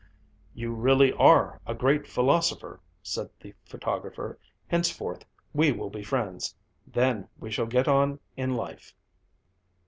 [0.55, 6.55] "You really are a great philosopher," said the photographer, "henceforth we will be friends!
[6.87, 8.95] Then we shall get on in life!"